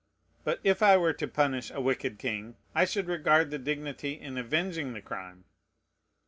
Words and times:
But 0.43 0.59
if 0.63 0.81
I 0.81 0.97
were 0.97 1.13
to 1.13 1.27
punish 1.27 1.69
a 1.69 1.79
wicked 1.79 2.17
king, 2.17 2.55
I 2.73 2.85
should 2.85 3.05
regard 3.05 3.51
the 3.51 3.59
dignity 3.59 4.13
in 4.19 4.35
avenging 4.35 4.93
the 4.93 5.01
crime. 5.03 5.45